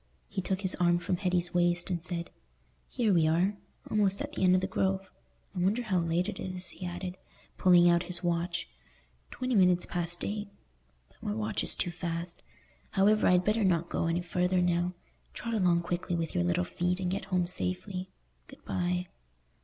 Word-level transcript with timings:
He 0.29 0.41
took 0.41 0.61
his 0.61 0.73
arm 0.79 0.97
from 0.97 1.17
Hetty's 1.17 1.53
waist, 1.53 1.91
and 1.91 2.03
said, 2.03 2.31
"Here 2.89 3.13
we 3.13 3.27
are, 3.27 3.55
almost 3.87 4.19
at 4.19 4.31
the 4.33 4.43
end 4.43 4.55
of 4.55 4.61
the 4.61 4.65
Grove. 4.65 5.11
I 5.55 5.59
wonder 5.59 5.83
how 5.83 5.99
late 5.99 6.27
it 6.27 6.39
is," 6.39 6.71
he 6.71 6.87
added, 6.87 7.17
pulling 7.59 7.87
out 7.87 8.01
his 8.09 8.23
watch. 8.23 8.67
"Twenty 9.29 9.53
minutes 9.53 9.85
past 9.85 10.25
eight—but 10.25 11.21
my 11.21 11.35
watch 11.35 11.61
is 11.63 11.75
too 11.75 11.91
fast. 11.91 12.41
However, 12.89 13.27
I'd 13.27 13.45
better 13.45 13.63
not 13.63 13.89
go 13.89 14.07
any 14.07 14.23
further 14.23 14.59
now. 14.59 14.95
Trot 15.35 15.53
along 15.53 15.83
quickly 15.83 16.15
with 16.15 16.33
your 16.33 16.43
little 16.43 16.63
feet, 16.65 16.99
and 16.99 17.11
get 17.11 17.25
home 17.25 17.45
safely. 17.45 18.09
Good 18.47 18.65
bye." 18.65 19.05